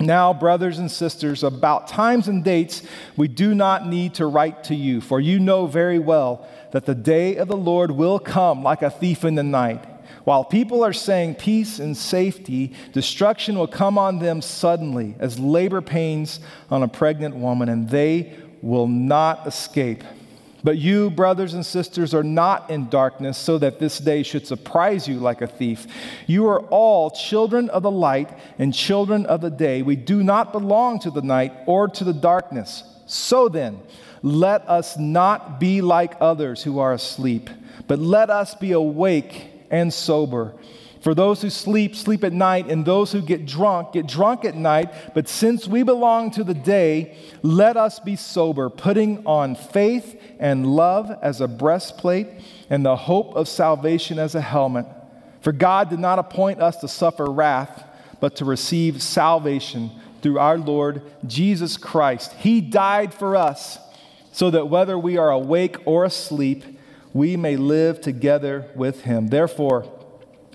Now, 0.00 0.32
brothers 0.32 0.78
and 0.78 0.90
sisters, 0.90 1.42
about 1.42 1.88
times 1.88 2.28
and 2.28 2.42
dates 2.42 2.82
we 3.16 3.28
do 3.28 3.54
not 3.54 3.86
need 3.86 4.14
to 4.14 4.26
write 4.26 4.64
to 4.64 4.74
you, 4.74 5.00
for 5.00 5.20
you 5.20 5.38
know 5.38 5.66
very 5.66 5.98
well 5.98 6.48
that 6.72 6.86
the 6.86 6.94
day 6.94 7.36
of 7.36 7.48
the 7.48 7.56
Lord 7.56 7.90
will 7.90 8.18
come 8.18 8.62
like 8.62 8.82
a 8.82 8.90
thief 8.90 9.24
in 9.24 9.34
the 9.34 9.42
night. 9.42 9.84
While 10.24 10.44
people 10.44 10.84
are 10.84 10.92
saying 10.92 11.36
peace 11.36 11.78
and 11.78 11.96
safety, 11.96 12.74
destruction 12.92 13.58
will 13.58 13.66
come 13.66 13.98
on 13.98 14.20
them 14.20 14.40
suddenly 14.40 15.16
as 15.18 15.38
labor 15.38 15.80
pains 15.80 16.38
on 16.70 16.82
a 16.82 16.88
pregnant 16.88 17.34
woman, 17.34 17.68
and 17.68 17.88
they 17.88 18.36
will 18.62 18.86
not 18.86 19.46
escape. 19.46 20.02
But 20.64 20.78
you, 20.78 21.10
brothers 21.10 21.54
and 21.54 21.66
sisters, 21.66 22.14
are 22.14 22.22
not 22.22 22.70
in 22.70 22.88
darkness 22.88 23.36
so 23.36 23.58
that 23.58 23.80
this 23.80 23.98
day 23.98 24.22
should 24.22 24.46
surprise 24.46 25.08
you 25.08 25.18
like 25.18 25.42
a 25.42 25.46
thief. 25.48 25.86
You 26.28 26.46
are 26.46 26.60
all 26.60 27.10
children 27.10 27.68
of 27.70 27.82
the 27.82 27.90
light 27.90 28.30
and 28.58 28.72
children 28.72 29.26
of 29.26 29.40
the 29.40 29.50
day. 29.50 29.82
We 29.82 29.96
do 29.96 30.22
not 30.22 30.52
belong 30.52 31.00
to 31.00 31.10
the 31.10 31.22
night 31.22 31.52
or 31.66 31.88
to 31.88 32.04
the 32.04 32.12
darkness. 32.12 32.84
So 33.06 33.48
then, 33.48 33.80
let 34.22 34.68
us 34.68 34.96
not 34.96 35.58
be 35.58 35.80
like 35.80 36.14
others 36.20 36.62
who 36.62 36.78
are 36.78 36.92
asleep, 36.92 37.50
but 37.88 37.98
let 37.98 38.30
us 38.30 38.54
be 38.54 38.70
awake 38.70 39.50
and 39.68 39.92
sober. 39.92 40.54
For 41.02 41.16
those 41.16 41.42
who 41.42 41.50
sleep, 41.50 41.96
sleep 41.96 42.22
at 42.22 42.32
night, 42.32 42.68
and 42.68 42.84
those 42.84 43.10
who 43.10 43.22
get 43.22 43.44
drunk, 43.44 43.92
get 43.92 44.06
drunk 44.06 44.44
at 44.44 44.54
night. 44.54 45.14
But 45.14 45.26
since 45.26 45.66
we 45.66 45.82
belong 45.82 46.30
to 46.32 46.44
the 46.44 46.54
day, 46.54 47.16
let 47.42 47.76
us 47.76 47.98
be 47.98 48.14
sober, 48.14 48.70
putting 48.70 49.26
on 49.26 49.56
faith 49.56 50.20
and 50.38 50.64
love 50.64 51.10
as 51.20 51.40
a 51.40 51.48
breastplate, 51.48 52.28
and 52.70 52.86
the 52.86 52.94
hope 52.94 53.34
of 53.34 53.48
salvation 53.48 54.20
as 54.20 54.36
a 54.36 54.40
helmet. 54.40 54.86
For 55.40 55.50
God 55.50 55.90
did 55.90 55.98
not 55.98 56.20
appoint 56.20 56.62
us 56.62 56.76
to 56.76 56.88
suffer 56.88 57.26
wrath, 57.26 57.84
but 58.20 58.36
to 58.36 58.44
receive 58.44 59.02
salvation 59.02 59.90
through 60.22 60.38
our 60.38 60.56
Lord 60.56 61.02
Jesus 61.26 61.76
Christ. 61.76 62.32
He 62.34 62.60
died 62.60 63.12
for 63.12 63.34
us, 63.34 63.80
so 64.30 64.50
that 64.50 64.68
whether 64.68 64.96
we 64.96 65.16
are 65.18 65.30
awake 65.32 65.78
or 65.84 66.04
asleep, 66.04 66.64
we 67.12 67.36
may 67.36 67.56
live 67.56 68.00
together 68.00 68.70
with 68.76 69.02
him. 69.02 69.26
Therefore, 69.26 69.91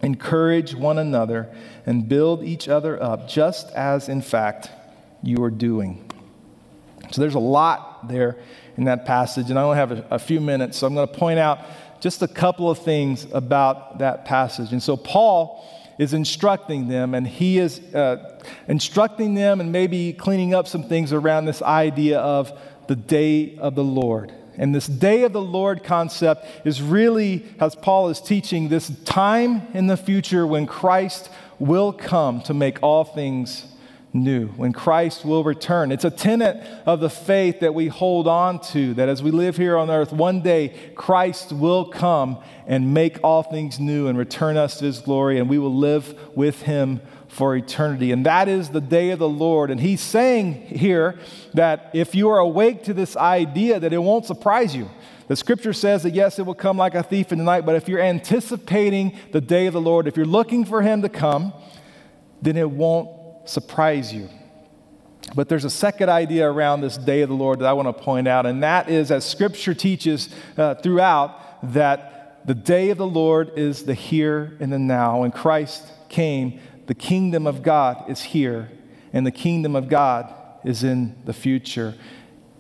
encourage 0.04 0.76
one 0.76 0.98
another, 0.98 1.48
and 1.86 2.08
build 2.08 2.44
each 2.44 2.68
other 2.68 3.02
up, 3.02 3.28
just 3.28 3.72
as 3.72 4.10
in 4.10 4.22
fact 4.22 4.70
you 5.24 5.44
are 5.44 5.52
doing. 5.52 6.10
So 7.12 7.22
there's 7.22 7.36
a 7.36 7.40
lot 7.40 8.08
there 8.08 8.38
in 8.76 8.84
that 8.84 9.06
passage, 9.06 9.50
and 9.50 9.58
I 9.58 9.64
only 9.64 9.78
have 9.78 9.92
a, 9.92 10.06
a 10.12 10.20
few 10.20 10.42
minutes, 10.42 10.78
so 10.78 10.88
I'm 10.88 10.94
going 10.94 11.08
to 11.08 11.14
point 11.14 11.40
out 11.40 11.60
just 12.00 12.22
a 12.22 12.28
couple 12.28 12.70
of 12.70 12.80
things 12.80 13.26
about 13.32 14.00
that 14.00 14.26
passage. 14.26 14.72
And 14.72 14.84
so 14.84 14.96
Paul 14.96 15.66
is 15.98 16.14
instructing 16.14 16.88
them, 16.88 17.16
and 17.16 17.28
he 17.28 17.58
is 17.58 17.80
uh, 17.96 18.40
instructing 18.68 19.34
them 19.34 19.62
and 19.62 19.72
maybe 19.72 20.14
cleaning 20.14 20.54
up 20.54 20.68
some 20.68 20.84
things 20.84 21.12
around 21.12 21.46
this 21.46 21.62
idea 21.62 22.20
of 22.20 22.52
the 22.88 22.96
day 22.96 23.58
of 23.58 23.74
the 23.74 23.84
Lord. 23.84 24.32
And 24.58 24.74
this 24.74 24.88
day 24.88 25.24
of 25.24 25.34
the 25.34 25.42
Lord 25.42 25.84
concept 25.84 26.46
is 26.66 26.82
really, 26.82 27.46
as 27.60 27.76
Paul 27.76 28.10
is 28.10 28.20
teaching, 28.20 28.70
this 28.70 28.92
time 29.06 29.68
in 29.74 29.88
the 29.88 29.98
future 29.98 30.48
when 30.48 30.66
Christ 30.66 31.30
will 31.60 31.94
come 31.94 32.42
to 32.42 32.54
make 32.54 32.82
all 32.82 33.04
things 33.04 33.66
new, 34.14 34.48
when 34.50 34.74
Christ 34.74 35.26
will 35.26 35.44
return. 35.44 35.92
It's 35.92 36.06
a 36.06 36.10
tenet 36.10 36.64
of 36.86 37.00
the 37.00 37.10
faith 37.10 37.60
that 37.60 37.74
we 37.74 37.88
hold 37.88 38.28
on 38.28 38.60
to, 38.72 38.94
that 38.96 39.10
as 39.10 39.22
we 39.22 39.32
live 39.32 39.58
here 39.58 39.78
on 39.78 39.90
earth, 39.90 40.12
one 40.12 40.42
day 40.42 40.74
Christ 40.96 41.52
will 41.52 41.86
come 41.86 42.40
and 42.66 42.94
make 42.94 43.20
all 43.24 43.44
things 43.44 43.80
new 43.80 44.08
and 44.08 44.18
return 44.18 44.58
us 44.58 44.80
to 44.80 44.86
his 44.86 45.00
glory, 45.00 45.40
and 45.40 45.50
we 45.50 45.60
will 45.60 45.76
live 45.76 46.18
with 46.36 46.64
him 46.64 47.02
for 47.38 47.56
eternity. 47.56 48.12
And 48.12 48.26
that 48.26 48.48
is 48.48 48.70
the 48.70 48.82
day 48.82 49.12
of 49.12 49.20
the 49.20 49.30
Lord. 49.30 49.70
And 49.70 49.80
he's 49.80 50.02
saying 50.02 50.56
here 50.56 51.20
that 51.54 51.92
if 51.94 52.16
you 52.16 52.30
are 52.30 52.40
awake 52.40 52.86
to 52.86 52.96
this 52.96 53.16
idea, 53.16 53.80
that 53.80 53.94
it 53.94 54.00
won't 54.00 54.26
surprise 54.26 54.76
you. 54.76 54.90
The 55.28 55.36
scripture 55.36 55.72
says 55.72 56.02
that 56.02 56.16
yes, 56.16 56.40
it 56.40 56.48
will 56.48 56.56
come 56.56 56.78
like 56.78 56.96
a 56.96 57.04
thief 57.04 57.32
in 57.32 57.38
the 57.38 57.44
night, 57.44 57.64
but 57.64 57.76
if 57.76 57.88
you're 57.88 58.02
anticipating 58.02 59.16
the 59.34 59.42
day 59.42 59.68
of 59.68 59.74
the 59.74 59.82
Lord, 59.82 60.08
if 60.08 60.18
you're 60.18 60.26
looking 60.26 60.66
for 60.66 60.82
him 60.82 61.04
to 61.04 61.10
come, 61.10 61.54
then 62.42 62.58
it 62.58 62.72
won't 62.72 63.48
surprise 63.48 64.12
you. 64.12 64.30
But 65.36 65.48
there's 65.48 65.66
a 65.66 65.70
second 65.70 66.10
idea 66.10 66.50
around 66.50 66.82
this 66.82 66.98
day 66.98 67.22
of 67.22 67.30
the 67.30 67.36
Lord 67.36 67.60
that 67.60 67.66
I 67.68 67.74
want 67.74 67.96
to 67.96 68.04
point 68.04 68.28
out, 68.28 68.48
and 68.48 68.64
that 68.64 68.90
is 68.90 69.12
as 69.12 69.24
scripture 69.24 69.76
teaches 69.76 70.30
uh, 70.58 70.74
throughout 70.74 71.72
that 71.74 72.42
the 72.48 72.56
day 72.56 72.90
of 72.90 72.98
the 72.98 73.06
Lord 73.06 73.52
is 73.58 73.84
the 73.84 73.94
here 73.94 74.58
and 74.60 74.74
the 74.74 74.80
now. 74.80 75.22
When 75.22 75.32
Christ 75.32 75.84
came, 76.10 76.62
the 76.88 76.96
kingdom 76.96 77.46
of 77.46 77.62
God 77.64 78.10
is 78.10 78.22
here, 78.22 78.72
and 79.14 79.26
the 79.26 79.32
kingdom 79.32 79.76
of 79.76 79.88
God 79.90 80.34
is 80.64 80.84
in 80.84 81.16
the 81.26 81.34
future. 81.34 81.94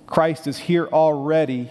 Christ 0.05 0.47
is 0.47 0.57
here 0.57 0.87
already, 0.87 1.69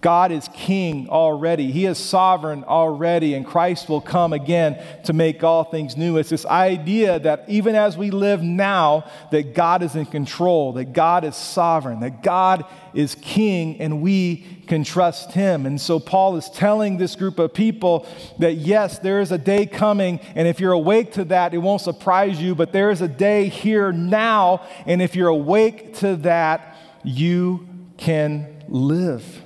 God 0.00 0.32
is 0.32 0.48
king 0.54 1.08
already. 1.10 1.70
He 1.70 1.84
is 1.84 1.98
sovereign 1.98 2.64
already, 2.64 3.34
and 3.34 3.46
Christ 3.46 3.88
will 3.88 4.00
come 4.00 4.32
again 4.32 4.82
to 5.04 5.12
make 5.12 5.44
all 5.44 5.64
things 5.64 5.96
new. 5.96 6.16
It's 6.16 6.30
this 6.30 6.46
idea 6.46 7.18
that 7.18 7.44
even 7.48 7.74
as 7.74 7.98
we 7.98 8.10
live 8.10 8.42
now, 8.42 9.04
that 9.30 9.54
God 9.54 9.82
is 9.82 9.96
in 9.96 10.06
control, 10.06 10.72
that 10.74 10.94
God 10.94 11.24
is 11.24 11.36
sovereign, 11.36 12.00
that 12.00 12.22
God 12.22 12.64
is 12.94 13.14
king, 13.16 13.78
and 13.80 14.00
we 14.00 14.46
can 14.66 14.84
trust 14.84 15.32
him. 15.32 15.66
And 15.66 15.78
so 15.78 16.00
Paul 16.00 16.36
is 16.36 16.48
telling 16.48 16.96
this 16.96 17.14
group 17.14 17.38
of 17.38 17.52
people 17.52 18.06
that 18.38 18.54
yes, 18.54 18.98
there 19.00 19.20
is 19.20 19.32
a 19.32 19.38
day 19.38 19.66
coming, 19.66 20.18
and 20.34 20.48
if 20.48 20.60
you're 20.60 20.72
awake 20.72 21.12
to 21.12 21.24
that, 21.24 21.52
it 21.52 21.58
won't 21.58 21.82
surprise 21.82 22.40
you, 22.40 22.54
but 22.54 22.72
there 22.72 22.90
is 22.90 23.02
a 23.02 23.08
day 23.08 23.48
here 23.48 23.92
now, 23.92 24.62
and 24.86 25.02
if 25.02 25.14
you're 25.14 25.28
awake 25.28 25.94
to 25.96 26.16
that, 26.16 26.76
you 27.04 27.68
can 27.98 28.64
live. 28.68 29.39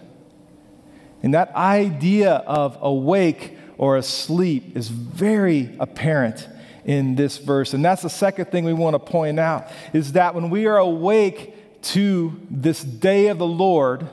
And 1.25 1.33
that 1.33 1.55
idea 1.55 2.35
of 2.35 2.77
awake 2.83 3.57
or 3.79 3.97
asleep 3.97 4.77
is 4.77 4.89
very 4.89 5.75
apparent 5.81 6.47
in 6.85 7.15
this 7.15 7.39
verse. 7.39 7.73
And 7.73 7.83
that's 7.83 8.03
the 8.03 8.11
second 8.11 8.51
thing 8.51 8.67
we 8.67 8.75
want 8.75 8.93
to 8.93 8.99
point 8.99 9.41
out 9.41 9.69
is 9.95 10.13
that 10.13 10.35
when 10.35 10.51
we 10.51 10.67
are 10.67 10.77
awake 10.77 11.81
to 11.95 12.39
this 12.51 12.85
day 12.85 13.29
of 13.29 13.39
the 13.39 13.47
Lord, 13.47 14.07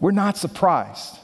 we're 0.00 0.10
not 0.10 0.36
surprised. 0.36 1.16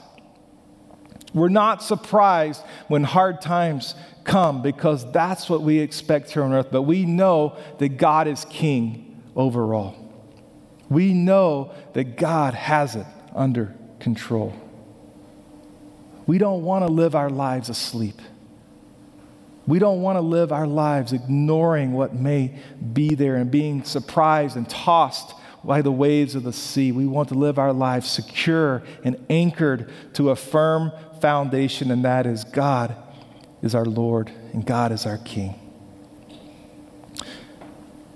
We're 1.33 1.49
not 1.49 1.83
surprised 1.83 2.63
when 2.87 3.03
hard 3.03 3.41
times 3.41 3.95
come 4.23 4.61
because 4.61 5.11
that's 5.11 5.49
what 5.49 5.61
we 5.61 5.79
expect 5.79 6.31
here 6.31 6.43
on 6.43 6.53
earth. 6.53 6.69
But 6.71 6.83
we 6.83 7.03
know 7.03 7.57
that 7.79 7.97
God 7.97 8.29
is 8.29 8.45
king 8.45 9.21
overall. 9.35 9.93
We 10.87 11.13
know 11.13 11.73
that 11.91 12.15
God 12.15 12.53
has 12.53 12.95
it 12.95 13.07
under 13.35 13.75
control. 13.99 14.53
We 16.25 16.37
don't 16.37 16.63
want 16.63 16.85
to 16.85 16.91
live 16.91 17.15
our 17.15 17.29
lives 17.29 17.69
asleep. 17.69 18.21
We 19.65 19.79
don't 19.79 20.01
want 20.01 20.17
to 20.17 20.21
live 20.21 20.51
our 20.51 20.67
lives 20.67 21.13
ignoring 21.13 21.91
what 21.93 22.13
may 22.13 22.57
be 22.93 23.15
there 23.15 23.35
and 23.35 23.51
being 23.51 23.83
surprised 23.83 24.55
and 24.55 24.69
tossed 24.69 25.33
by 25.63 25.81
the 25.81 25.91
waves 25.91 26.35
of 26.35 26.43
the 26.43 26.53
sea. 26.53 26.91
We 26.93 27.05
want 27.05 27.29
to 27.29 27.35
live 27.35 27.59
our 27.59 27.73
lives 27.73 28.09
secure 28.09 28.83
and 29.03 29.17
anchored 29.29 29.91
to 30.13 30.29
a 30.29 30.35
firm 30.35 30.91
foundation, 31.19 31.91
and 31.91 32.05
that 32.05 32.25
is 32.25 32.45
God 32.45 32.95
is 33.61 33.75
our 33.75 33.85
Lord 33.85 34.31
and 34.53 34.65
God 34.65 34.91
is 34.91 35.05
our 35.05 35.17
King. 35.17 35.59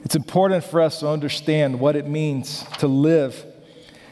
It's 0.04 0.16
important 0.16 0.64
for 0.64 0.82
us 0.82 1.00
to 1.02 1.08
understand 1.10 1.80
what 1.80 1.96
it 1.96 2.08
means 2.08 2.64
to 2.80 2.88
live 2.88 3.46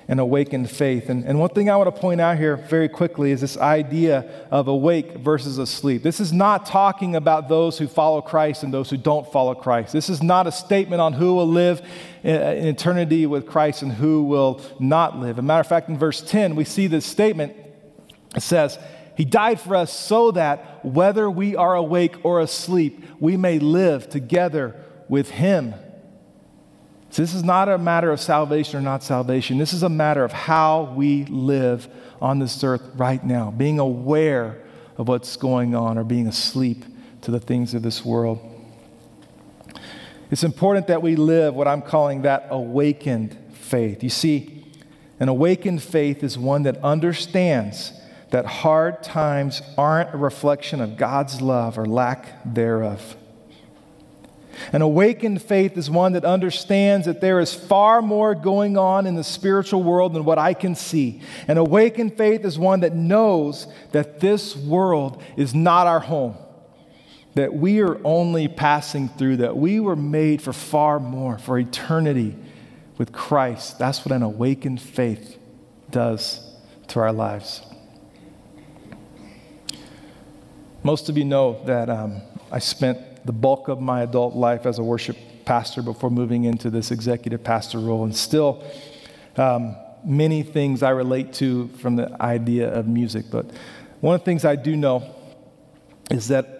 and 0.10 0.20
awakened 0.20 0.68
faith. 0.68 1.08
And, 1.08 1.24
and 1.24 1.40
one 1.40 1.52
thing 1.52 1.70
I 1.70 1.78
want 1.78 1.94
to 1.94 2.02
point 2.02 2.20
out 2.20 2.40
here 2.40 2.58
very 2.58 2.90
quickly 2.90 3.32
is 3.32 3.42
this 3.42 3.58
idea 3.58 4.48
of 4.50 4.68
awake 4.68 5.18
versus 5.18 5.60
asleep. 5.60 6.02
This 6.02 6.20
is 6.20 6.34
not 6.34 6.66
talking 6.66 7.16
about 7.16 7.48
those 7.48 7.78
who 7.78 7.88
follow 7.88 8.20
Christ 8.20 8.64
and 8.64 8.74
those 8.74 8.90
who 8.90 8.98
don't 8.98 9.32
follow 9.32 9.54
Christ. 9.54 9.94
This 9.94 10.10
is 10.10 10.24
not 10.24 10.48
a 10.48 10.52
statement 10.52 11.00
on 11.00 11.14
who 11.14 11.36
will 11.36 11.48
live 11.48 11.84
in 12.24 12.66
eternity 12.68 13.28
with 13.28 13.46
Christ 13.46 13.84
and 13.84 13.92
who 13.92 14.24
will 14.24 14.60
not 14.80 15.20
live. 15.20 15.38
As 15.38 15.40
a 15.40 15.44
matter 15.44 15.62
of 15.62 15.68
fact, 15.68 15.90
in 15.90 15.98
verse 16.00 16.22
10, 16.22 16.56
we 16.56 16.64
see 16.64 16.88
this 16.88 17.06
statement. 17.06 17.56
It 18.36 18.42
says, 18.42 18.80
He 19.16 19.26
died 19.26 19.62
for 19.62 19.76
us 19.76 19.94
so 19.94 20.32
that 20.32 20.84
whether 20.84 21.30
we 21.30 21.56
are 21.56 21.76
awake 21.76 22.16
or 22.24 22.42
asleep, 22.42 23.06
we 23.20 23.38
may 23.38 23.60
live 23.60 24.10
together 24.10 24.76
with 25.08 25.30
Him. 25.30 25.76
So 27.12 27.24
this 27.24 27.34
is 27.34 27.44
not 27.44 27.70
a 27.70 27.78
matter 27.78 28.12
of 28.12 28.20
salvation 28.20 28.80
or 28.80 28.82
not 28.82 29.04
salvation. 29.04 29.58
This 29.58 29.74
is 29.74 29.82
a 29.82 29.90
matter 29.90 30.24
of 30.24 30.32
how 30.32 30.94
we 30.96 31.26
live 31.26 31.88
on 32.22 32.40
this 32.40 32.64
earth 32.64 32.84
right 32.96 33.24
now, 33.24 33.52
being 33.52 33.80
aware 33.80 34.62
of 34.98 35.08
what's 35.08 35.36
going 35.36 35.74
on 35.74 35.98
or 35.98 36.04
being 36.04 36.28
asleep 36.28 36.86
to 37.22 37.32
the 37.32 37.40
things 37.40 37.74
of 37.74 37.82
this 37.82 38.06
world. 38.06 38.40
It's 40.30 40.44
important 40.44 40.88
that 40.88 41.02
we 41.02 41.16
live 41.16 41.56
what 41.56 41.68
I'm 41.68 41.82
calling 41.82 42.22
that 42.22 42.48
awakened 42.52 43.36
faith. 43.54 44.04
You 44.04 44.10
see, 44.10 44.66
an 45.20 45.30
awakened 45.30 45.82
faith 45.82 46.24
is 46.24 46.38
one 46.38 46.64
that 46.64 46.78
understands 46.84 47.94
that 48.30 48.46
hard 48.46 49.02
times 49.02 49.62
aren't 49.78 50.14
a 50.14 50.18
reflection 50.18 50.82
of 50.82 50.98
God's 50.98 51.42
love 51.42 51.80
or 51.80 51.88
lack 51.88 52.28
thereof. 52.46 53.16
An 54.74 54.82
awakened 54.82 55.42
faith 55.42 55.78
is 55.78 55.90
one 55.90 56.14
that 56.14 56.26
understands 56.26 57.06
that 57.06 57.22
there 57.22 57.40
is 57.40 57.54
far 57.54 58.02
more 58.02 58.36
going 58.36 58.78
on 58.78 59.08
in 59.08 59.16
the 59.16 59.24
spiritual 59.24 59.84
world 59.84 60.14
than 60.14 60.26
what 60.26 60.38
I 60.38 60.54
can 60.54 60.76
see. 60.76 61.22
An 61.48 61.58
awakened 61.58 62.18
faith 62.18 62.44
is 62.46 62.60
one 62.60 62.82
that 62.82 62.96
knows 62.96 63.68
that 63.92 64.20
this 64.20 64.56
world 64.56 65.22
is 65.38 65.56
not 65.56 65.88
our 65.88 66.00
home, 66.00 66.36
that 67.36 67.54
we 67.54 67.82
are 67.82 68.00
only 68.04 68.48
passing 68.48 69.08
through, 69.08 69.38
that 69.38 69.56
we 69.56 69.80
were 69.80 69.96
made 69.96 70.42
for 70.42 70.54
far 70.54 71.00
more, 71.00 71.38
for 71.38 71.58
eternity 71.58 72.36
with 72.98 73.12
Christ. 73.12 73.80
That's 73.80 74.06
what 74.06 74.12
an 74.12 74.24
awakened 74.24 74.82
faith 74.82 75.38
does 75.90 76.46
to 76.90 77.00
our 77.00 77.14
lives. 77.14 77.62
Most 80.84 81.10
of 81.10 81.18
you 81.18 81.26
know 81.26 81.62
that 81.66 81.90
um, 81.90 82.22
I 82.52 82.60
spent 82.60 83.00
the 83.26 83.32
bulk 83.32 83.68
of 83.68 83.80
my 83.80 84.02
adult 84.02 84.36
life 84.36 84.66
as 84.66 84.80
a 84.80 84.84
worship 84.84 85.18
pastor 85.46 85.82
before 85.82 86.10
moving 86.10 86.44
into 86.44 86.70
this 86.70 86.92
executive 86.92 87.44
pastor 87.44 87.80
role. 87.80 88.04
And 88.04 88.16
still, 88.16 88.64
um, 89.38 89.76
many 90.04 90.44
things 90.44 90.84
I 90.84 90.92
relate 90.92 91.34
to 91.34 91.68
from 91.70 91.96
the 91.96 92.16
idea 92.22 92.72
of 92.72 92.88
music. 92.88 93.26
But 93.32 93.52
one 94.00 94.16
of 94.16 94.22
the 94.22 94.26
things 94.26 94.46
I 94.46 94.56
do 94.56 94.76
know 94.76 95.16
is 96.10 96.30
that 96.30 96.60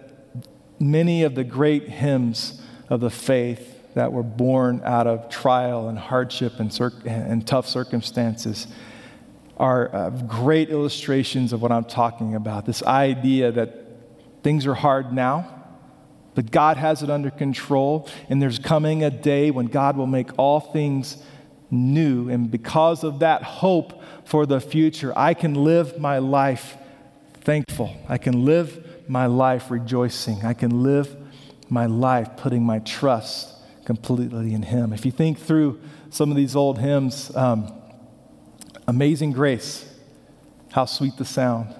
many 0.78 1.22
of 1.24 1.34
the 1.34 1.44
great 1.44 1.88
hymns 1.88 2.60
of 2.88 3.00
the 3.00 3.10
faith 3.10 3.94
that 3.94 4.12
were 4.12 4.22
born 4.22 4.82
out 4.84 5.06
of 5.06 5.28
trial 5.28 5.88
and 5.88 5.98
hardship 5.98 6.54
and, 6.58 6.76
and 7.04 7.46
tough 7.46 7.66
circumstances 7.66 8.66
are 9.56 9.94
uh, 9.94 10.10
great 10.10 10.70
illustrations 10.70 11.52
of 11.52 11.60
what 11.60 11.70
I'm 11.70 11.84
talking 11.84 12.34
about. 12.34 12.66
This 12.66 12.82
idea 12.82 13.52
that 13.52 13.86
things 14.42 14.66
are 14.66 14.74
hard 14.74 15.12
now 15.12 15.59
but 16.34 16.50
God 16.50 16.76
has 16.76 17.02
it 17.02 17.10
under 17.10 17.30
control, 17.30 18.08
and 18.28 18.40
there's 18.40 18.58
coming 18.58 19.02
a 19.02 19.10
day 19.10 19.50
when 19.50 19.66
God 19.66 19.96
will 19.96 20.06
make 20.06 20.30
all 20.38 20.60
things 20.60 21.22
new. 21.70 22.28
And 22.28 22.50
because 22.50 23.04
of 23.04 23.20
that 23.20 23.42
hope 23.42 24.02
for 24.24 24.46
the 24.46 24.60
future, 24.60 25.12
I 25.16 25.34
can 25.34 25.54
live 25.54 25.98
my 25.98 26.18
life 26.18 26.76
thankful. 27.40 27.96
I 28.08 28.18
can 28.18 28.44
live 28.44 29.08
my 29.08 29.26
life 29.26 29.70
rejoicing. 29.70 30.44
I 30.44 30.54
can 30.54 30.82
live 30.82 31.16
my 31.68 31.86
life 31.86 32.36
putting 32.36 32.62
my 32.62 32.78
trust 32.80 33.54
completely 33.84 34.54
in 34.54 34.62
Him. 34.62 34.92
If 34.92 35.04
you 35.04 35.12
think 35.12 35.38
through 35.38 35.80
some 36.10 36.30
of 36.30 36.36
these 36.36 36.54
old 36.54 36.78
hymns, 36.78 37.34
um, 37.34 37.72
Amazing 38.86 39.32
Grace, 39.32 39.88
how 40.72 40.84
sweet 40.84 41.16
the 41.16 41.24
sound. 41.24 41.74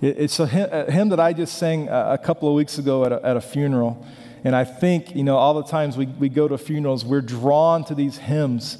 It's 0.00 0.38
a 0.40 0.46
hymn 0.46 1.08
that 1.10 1.20
I 1.20 1.32
just 1.32 1.56
sang 1.56 1.88
uh, 1.88 2.08
a 2.10 2.18
couple 2.18 2.48
of 2.48 2.54
weeks 2.54 2.78
ago 2.78 3.04
at 3.04 3.12
a, 3.12 3.24
at 3.24 3.36
a 3.36 3.40
funeral. 3.40 4.04
And 4.44 4.54
I 4.54 4.64
think, 4.64 5.16
you 5.16 5.24
know, 5.24 5.36
all 5.36 5.54
the 5.54 5.64
times 5.64 5.96
we, 5.96 6.06
we 6.06 6.28
go 6.28 6.46
to 6.46 6.58
funerals, 6.58 7.04
we're 7.04 7.22
drawn 7.22 7.84
to 7.84 7.94
these 7.94 8.18
hymns 8.18 8.78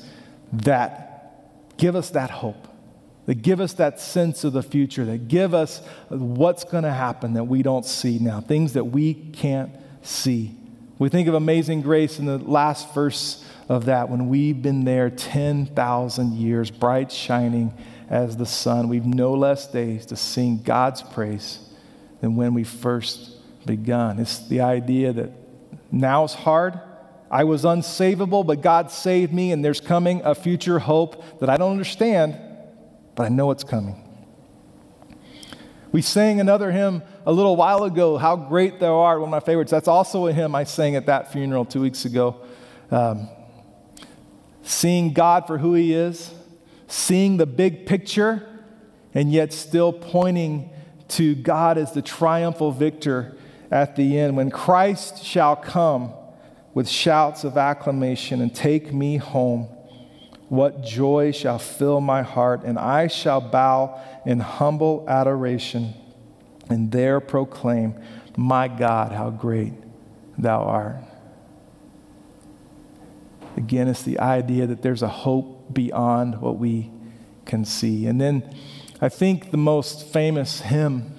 that 0.53 1.77
give 1.79 1.97
us 1.97 2.11
that 2.11 2.31
hope, 2.31 2.69
that 3.27 3.37
give 3.37 3.61
us 3.61 3.73
that 3.75 3.99
sense 3.99 4.45
of 4.45 4.53
the 4.53 4.63
future, 4.63 5.07
that 5.07 5.29
give 5.29 5.55
us 5.55 5.81
what's 6.09 6.65
going 6.65 6.85
to 6.85 6.93
happen 6.93 7.33
that 7.35 7.45
we 7.45 7.63
don't 7.63 7.87
see 7.87 8.19
now, 8.19 8.41
things 8.41 8.75
that 8.75 8.85
we 8.85 9.15
can't 9.15 9.71
see. 10.03 10.55
We 10.99 11.09
think 11.09 11.27
of 11.29 11.35
amazing 11.35 11.81
grace 11.81 12.19
in 12.19 12.27
the 12.27 12.39
last 12.39 12.93
verse 12.93 13.45
of 13.69 13.87
that 13.87 14.11
when 14.11 14.29
we've 14.29 14.61
been 14.61 14.85
there 14.85 15.09
10,000 15.09 16.35
years, 16.35 16.71
bright 16.71 17.11
shining 17.11 17.73
as 18.15 18.37
the 18.37 18.47
sun. 18.47 18.89
We've 18.89 19.05
no 19.05 19.33
less 19.33 19.67
days 19.67 20.07
to 20.07 20.17
sing 20.17 20.63
God's 20.63 21.03
praise 21.03 21.59
than 22.21 22.37
when 22.37 22.55
we 22.55 22.63
first 22.63 23.33
begun. 23.67 24.21
It's 24.21 24.47
the 24.47 24.61
idea 24.61 25.13
that 25.13 25.33
now 25.91 26.23
is 26.23 26.33
hard. 26.33 26.79
I 27.29 27.43
was 27.43 27.65
unsavable, 27.65 28.47
but 28.47 28.63
God 28.63 28.93
saved 28.93 29.35
me, 29.35 29.51
and 29.51 29.65
there's 29.65 29.81
coming 29.81 30.23
a 30.25 30.37
future 30.37 30.79
hope 30.79 31.41
that 31.41 31.51
I 31.51 31.57
don't 31.57 31.73
understand, 31.73 32.37
but 33.17 33.25
I 33.25 33.31
know 33.31 33.51
it's 33.51 33.65
coming. 33.65 34.01
We 35.91 36.01
sang 36.01 36.39
another 36.39 36.71
hymn 36.71 37.03
a 37.27 37.33
little 37.33 37.57
while 37.57 37.83
ago, 37.83 38.17
How 38.17 38.37
Great 38.37 38.79
Thou 38.79 38.95
Art, 38.95 39.19
one 39.19 39.29
of 39.29 39.31
my 39.33 39.41
favorites. 39.41 39.73
That's 39.73 39.89
also 39.89 40.29
a 40.29 40.33
hymn 40.33 40.55
I 40.55 40.63
sang 40.63 40.95
at 40.95 41.07
that 41.07 41.33
funeral 41.33 41.65
two 41.65 41.81
weeks 41.81 42.05
ago. 42.05 42.37
Um, 42.93 43.29
seeing 44.63 45.13
God 45.13 45.49
for 45.49 45.59
who 45.59 45.75
He 45.75 45.93
is, 45.95 46.33
seeing 46.95 47.39
the 47.39 47.47
big 47.47 47.87
picture, 47.87 48.47
and 49.15 49.33
yet 49.33 49.53
still 49.53 49.93
pointing 49.93 50.71
to 51.09 51.35
God 51.35 51.77
as 51.77 51.93
the 51.93 52.03
triumphal 52.03 52.71
victor 52.71 53.37
at 53.71 53.97
the 53.97 54.19
end. 54.19 54.37
When 54.37 54.51
Christ 54.51 55.25
shall 55.25 55.57
come 55.57 56.13
with 56.73 56.89
shouts 56.89 57.43
of 57.43 57.57
acclamation 57.57 58.41
and 58.41 58.55
take 58.55 58.93
me 58.93 59.17
home, 59.17 59.65
what 60.49 60.85
joy 60.85 61.33
shall 61.33 61.59
fill 61.59 62.01
my 62.01 62.23
heart, 62.23 62.63
and 62.63 62.79
I 62.79 63.09
shall 63.09 63.41
bow 63.41 64.01
in 64.25 64.39
humble 64.39 65.05
adoration 65.09 65.95
and 66.69 66.93
there 66.93 67.19
proclaim, 67.21 67.95
My 68.37 68.69
God, 68.69 69.11
how 69.13 69.31
great 69.31 69.73
thou 70.39 70.63
art. 70.63 70.97
Again, 73.57 73.89
it's 73.89 74.03
the 74.03 74.21
idea 74.21 74.67
that 74.67 74.83
there's 74.83 75.03
a 75.03 75.09
hope 75.09 75.54
beyond 75.75 76.41
what 76.41 76.59
we 76.59 76.91
can 77.45 77.65
see. 77.65 78.07
And 78.07 78.21
then 78.21 78.55
I 79.01 79.09
think 79.09 79.51
the 79.51 79.57
most 79.57 80.07
famous 80.07 80.61
hymn 80.61 81.13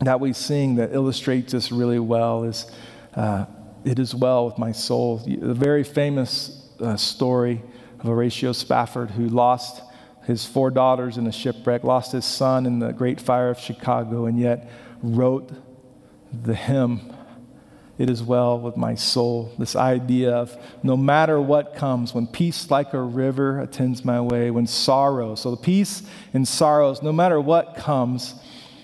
that 0.00 0.20
we 0.20 0.32
sing 0.32 0.76
that 0.76 0.92
illustrates 0.92 1.52
this 1.52 1.70
really 1.70 1.98
well 1.98 2.44
is 2.44 2.66
uh, 3.14 3.46
It 3.84 3.98
Is 3.98 4.14
Well 4.14 4.46
with 4.46 4.58
My 4.58 4.72
Soul. 4.72 5.18
The 5.18 5.54
very 5.54 5.84
famous 5.84 6.68
uh, 6.80 6.96
story 6.96 7.62
of 8.00 8.06
Horatio 8.06 8.52
Spafford 8.52 9.12
who 9.12 9.28
lost 9.28 9.82
his 10.24 10.44
four 10.44 10.70
daughters 10.70 11.18
in 11.18 11.26
a 11.26 11.32
shipwreck, 11.32 11.84
lost 11.84 12.12
his 12.12 12.24
son 12.24 12.66
in 12.66 12.78
the 12.78 12.92
Great 12.92 13.20
Fire 13.20 13.50
of 13.50 13.58
Chicago, 13.58 14.24
and 14.26 14.38
yet 14.40 14.70
wrote 15.02 15.52
the 16.32 16.54
hymn 16.54 17.14
it 17.96 18.10
is 18.10 18.22
well 18.22 18.58
with 18.58 18.76
my 18.76 18.94
soul. 18.94 19.52
This 19.58 19.76
idea 19.76 20.32
of 20.32 20.56
no 20.82 20.96
matter 20.96 21.40
what 21.40 21.76
comes, 21.76 22.12
when 22.12 22.26
peace 22.26 22.70
like 22.70 22.92
a 22.92 23.00
river 23.00 23.60
attends 23.60 24.04
my 24.04 24.20
way, 24.20 24.50
when 24.50 24.66
sorrow, 24.66 25.34
so 25.36 25.52
the 25.52 25.56
peace 25.56 26.02
and 26.32 26.46
sorrows, 26.46 27.02
no 27.02 27.12
matter 27.12 27.40
what 27.40 27.76
comes, 27.76 28.34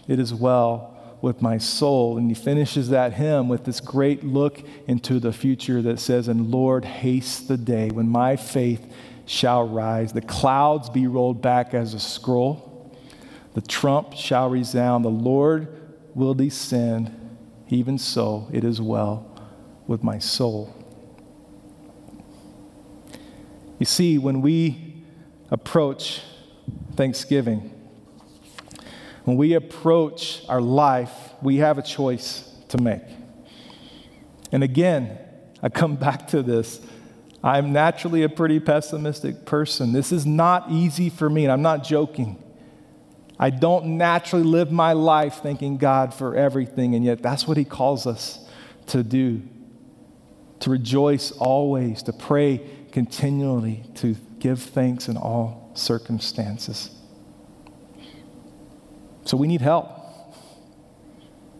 it 0.06 0.20
is 0.20 0.32
well 0.32 0.96
with 1.20 1.42
my 1.42 1.58
soul. 1.58 2.18
And 2.18 2.28
he 2.30 2.34
finishes 2.34 2.90
that 2.90 3.14
hymn 3.14 3.48
with 3.48 3.64
this 3.64 3.80
great 3.80 4.22
look 4.22 4.62
into 4.86 5.18
the 5.18 5.32
future 5.32 5.82
that 5.82 5.98
says, 5.98 6.28
And 6.28 6.50
Lord, 6.50 6.84
haste 6.84 7.48
the 7.48 7.56
day 7.56 7.90
when 7.90 8.08
my 8.08 8.36
faith 8.36 8.92
shall 9.26 9.66
rise, 9.66 10.12
the 10.12 10.20
clouds 10.20 10.88
be 10.88 11.06
rolled 11.06 11.42
back 11.42 11.74
as 11.74 11.94
a 11.94 12.00
scroll, 12.00 12.92
the 13.54 13.60
trump 13.60 14.14
shall 14.14 14.48
resound, 14.48 15.04
the 15.04 15.08
Lord 15.08 15.68
will 16.14 16.34
descend 16.34 17.16
even 17.72 17.98
so, 17.98 18.48
it 18.52 18.64
is 18.64 18.80
well 18.80 19.26
with 19.86 20.02
my 20.02 20.18
soul. 20.18 20.74
You 23.78 23.86
see, 23.86 24.18
when 24.18 24.42
we 24.42 25.04
approach 25.50 26.20
Thanksgiving, 26.96 27.70
when 29.24 29.36
we 29.36 29.54
approach 29.54 30.42
our 30.48 30.60
life, 30.60 31.12
we 31.42 31.56
have 31.56 31.78
a 31.78 31.82
choice 31.82 32.50
to 32.68 32.78
make. 32.78 33.02
And 34.52 34.62
again, 34.62 35.18
I 35.62 35.68
come 35.68 35.96
back 36.06 36.28
to 36.28 36.42
this. 36.42 36.80
I'm 37.42 37.72
naturally 37.72 38.22
a 38.22 38.28
pretty 38.28 38.60
pessimistic 38.60 39.46
person. 39.46 39.92
This 39.92 40.12
is 40.12 40.26
not 40.26 40.70
easy 40.70 41.08
for 41.08 41.30
me, 41.30 41.44
and 41.44 41.52
I'm 41.52 41.62
not 41.62 41.84
joking. 41.84 42.42
I 43.42 43.48
don't 43.48 43.96
naturally 43.96 44.44
live 44.44 44.70
my 44.70 44.92
life 44.92 45.40
thanking 45.42 45.78
God 45.78 46.12
for 46.12 46.36
everything, 46.36 46.94
and 46.94 47.02
yet 47.02 47.22
that's 47.22 47.48
what 47.48 47.56
He 47.56 47.64
calls 47.64 48.06
us 48.06 48.38
to 48.88 49.02
do 49.02 49.42
to 50.60 50.68
rejoice 50.68 51.32
always, 51.32 52.02
to 52.02 52.12
pray 52.12 52.60
continually, 52.92 53.82
to 53.94 54.14
give 54.38 54.60
thanks 54.60 55.08
in 55.08 55.16
all 55.16 55.70
circumstances. 55.72 56.90
So 59.24 59.38
we 59.38 59.46
need 59.46 59.62
help. 59.62 59.88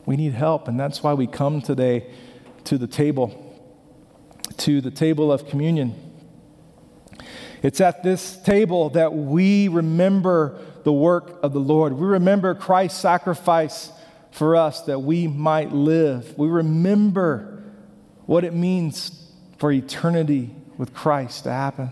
We 0.05 0.17
need 0.17 0.35
help, 0.35 0.69
and 0.69 0.79
that's 0.79 1.03
why 1.03 1.15
we 1.15 1.27
come 1.27 1.63
today 1.63 2.13
to 2.65 2.77
the 2.77 2.87
table, 2.87 3.57
to 4.59 4.83
the 4.83 4.91
table 4.91 5.33
of 5.33 5.49
communion. 5.49 5.95
It's 7.63 7.81
at 7.81 8.03
this 8.03 8.37
table 8.37 8.91
that 8.91 9.15
we 9.15 9.69
remember 9.69 10.59
the 10.85 10.93
work 10.93 11.39
of 11.43 11.53
the 11.53 11.61
Lord. 11.61 11.93
We 11.93 12.07
remember 12.07 12.55
Christ's 12.55 13.01
sacrifice 13.01 13.91
for 14.31 14.57
us 14.57 14.83
that 14.83 15.01
we 15.01 15.27
might 15.27 15.73
live. 15.73 16.37
We 16.39 16.49
remember 16.49 17.63
what 18.27 18.45
it 18.45 18.55
means 18.55 19.29
for 19.59 19.73
eternity 19.73 20.51
with 20.79 20.95
Christ 20.95 21.45
to 21.45 21.51
happen. 21.51 21.91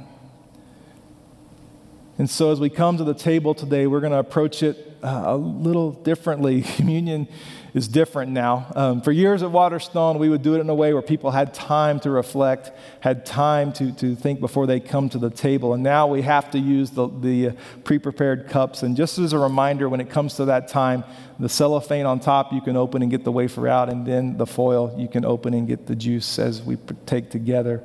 And 2.16 2.28
so, 2.28 2.50
as 2.50 2.58
we 2.58 2.70
come 2.70 2.96
to 2.96 3.04
the 3.04 3.14
table 3.14 3.54
today, 3.54 3.86
we're 3.86 4.00
going 4.00 4.12
to 4.12 4.18
approach 4.18 4.62
it 4.62 4.87
uh, 5.02 5.22
a 5.26 5.36
little 5.36 5.92
differently. 5.92 6.62
Communion 6.76 7.28
is 7.74 7.88
different 7.88 8.32
now. 8.32 8.70
Um, 8.74 9.02
for 9.02 9.12
years 9.12 9.42
at 9.42 9.50
Waterstone, 9.50 10.18
we 10.18 10.28
would 10.28 10.42
do 10.42 10.54
it 10.54 10.60
in 10.60 10.68
a 10.68 10.74
way 10.74 10.92
where 10.92 11.02
people 11.02 11.30
had 11.30 11.54
time 11.54 12.00
to 12.00 12.10
reflect, 12.10 12.72
had 13.00 13.24
time 13.26 13.72
to, 13.74 13.92
to 13.92 14.14
think 14.14 14.40
before 14.40 14.66
they 14.66 14.80
come 14.80 15.08
to 15.10 15.18
the 15.18 15.30
table. 15.30 15.74
And 15.74 15.82
now 15.82 16.06
we 16.06 16.22
have 16.22 16.50
to 16.52 16.58
use 16.58 16.90
the, 16.90 17.08
the 17.08 17.48
uh, 17.48 17.52
pre 17.84 17.98
prepared 17.98 18.48
cups. 18.48 18.82
And 18.82 18.96
just 18.96 19.18
as 19.18 19.32
a 19.32 19.38
reminder, 19.38 19.88
when 19.88 20.00
it 20.00 20.10
comes 20.10 20.34
to 20.34 20.46
that 20.46 20.68
time, 20.68 21.04
the 21.38 21.48
cellophane 21.48 22.06
on 22.06 22.20
top 22.20 22.52
you 22.52 22.60
can 22.60 22.76
open 22.76 23.02
and 23.02 23.10
get 23.10 23.24
the 23.24 23.32
wafer 23.32 23.68
out, 23.68 23.88
and 23.88 24.06
then 24.06 24.36
the 24.36 24.46
foil 24.46 24.94
you 24.98 25.08
can 25.08 25.24
open 25.24 25.54
and 25.54 25.68
get 25.68 25.86
the 25.86 25.94
juice 25.94 26.38
as 26.38 26.62
we 26.62 26.76
take 27.06 27.30
together. 27.30 27.84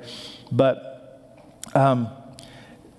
But 0.52 0.94
um, 1.76 2.10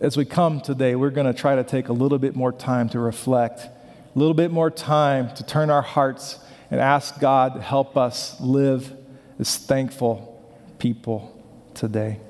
as 0.01 0.17
we 0.17 0.25
come 0.25 0.61
today, 0.61 0.97
we're 0.97 1.11
going 1.11 1.27
to 1.27 1.33
try 1.33 1.57
to 1.57 1.65
take 1.65 1.89
a 1.89 1.93
little 1.93 2.19
bit 2.19 2.37
more 2.37 2.53
time 2.53 2.89
to 2.91 2.99
reflect, 2.99 3.69
a 4.15 4.19
little 4.19 4.35
bit 4.35 4.51
more 4.51 4.71
time 4.71 5.35
to 5.35 5.45
turn 5.45 5.71
our 5.71 5.83
hearts 5.83 6.39
and 6.71 6.81
ask 6.81 7.19
God 7.21 7.55
to 7.55 7.61
help 7.61 7.97
us 7.97 8.41
live 8.41 8.93
as 9.39 9.57
thankful 9.57 10.31
people 10.79 11.43
today. 11.75 12.21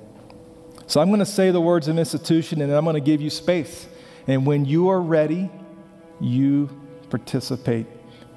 So 0.86 1.00
I'm 1.00 1.08
going 1.08 1.20
to 1.20 1.26
say 1.26 1.50
the 1.50 1.60
words 1.60 1.88
of 1.88 1.98
institution 1.98 2.60
and 2.62 2.72
I'm 2.72 2.84
going 2.84 2.94
to 2.94 3.00
give 3.00 3.20
you 3.20 3.30
space. 3.30 3.86
And 4.26 4.46
when 4.46 4.64
you 4.64 4.88
are 4.88 5.00
ready, 5.00 5.50
you 6.20 6.70
participate 7.10 7.86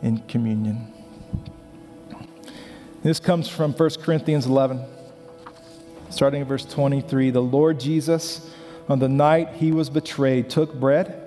in 0.01 0.19
communion. 0.27 0.93
This 3.03 3.19
comes 3.19 3.47
from 3.47 3.71
1 3.73 3.89
Corinthians 4.01 4.45
11, 4.45 4.83
starting 6.09 6.41
at 6.41 6.47
verse 6.47 6.65
23. 6.65 7.29
The 7.29 7.41
Lord 7.41 7.79
Jesus, 7.79 8.49
on 8.89 8.99
the 8.99 9.07
night 9.07 9.53
he 9.53 9.71
was 9.71 9.89
betrayed, 9.89 10.49
took 10.49 10.73
bread. 10.73 11.26